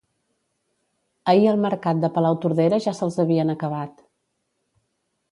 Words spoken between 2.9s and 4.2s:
se'ls havien acabat